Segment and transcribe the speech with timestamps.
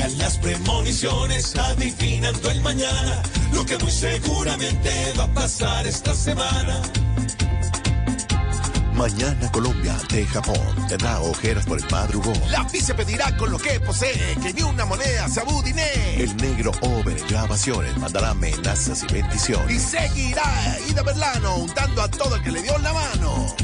[0.00, 3.22] Llegan las premoniciones adivinando el mañana,
[3.52, 6.80] lo que muy seguramente va a pasar esta semana.
[8.94, 12.32] Mañana Colombia ante Japón tendrá ojeras por el madrugón.
[12.50, 16.14] La se pedirá con lo que posee, que ni una moneda se abudine.
[16.16, 19.70] El negro over grabaciones mandará amenazas y bendiciones.
[19.70, 23.54] Y seguirá Ida Berlano untando a todo el que le dio la mano.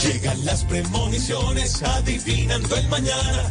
[0.00, 3.50] Llegan las premoniciones adivinando el mañana,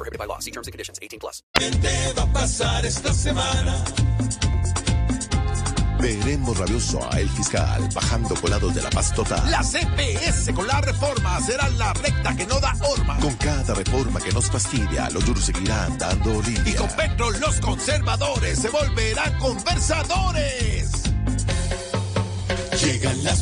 [0.01, 0.39] prohibited by law.
[0.39, 0.99] See terms and conditions.
[1.01, 1.43] 18 plus.
[2.17, 3.75] va a pasar esta semana?
[5.99, 9.39] Veremos rabioso a el fiscal bajando colados de la paz total.
[9.51, 13.19] La CPS con la reforma será la recta que no da horma.
[13.19, 16.63] Con cada reforma que nos fastidia, los duros seguirán dando lidia.
[16.65, 20.60] Y con Petro los conservadores se volverán conversadores.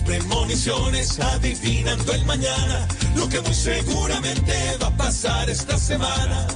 [0.09, 6.47] Llegan premoniciones adivinando el mañana, lo que muy seguramente va a pasar esta semana.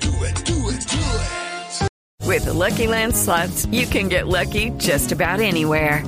[0.00, 2.26] Do it, do it, do it.
[2.26, 6.02] With the Lucky Land slots, you can get lucky just about anywhere.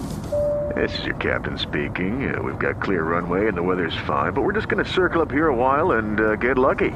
[0.75, 2.35] This is your captain speaking.
[2.35, 5.23] Uh, we've got clear runway and the weather's fine, but we're just going to circle
[5.23, 6.91] up here a while and uh, get lucky.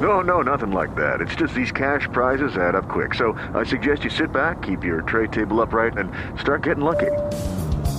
[0.00, 1.20] No, no, nothing like that.
[1.20, 3.14] It's just these cash prizes add up quick.
[3.14, 7.10] So I suggest you sit back, keep your tray table upright, and start getting lucky.